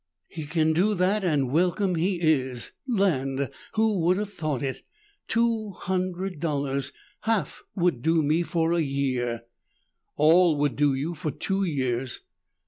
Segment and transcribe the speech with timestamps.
[0.27, 2.71] "He can do that and welcome he is.
[2.87, 3.51] Land!
[3.73, 4.81] Who would have thought it?
[5.27, 6.91] Two hundred dollars!
[7.19, 9.43] Half would do me for a year."
[10.15, 12.21] "All would do you for two years."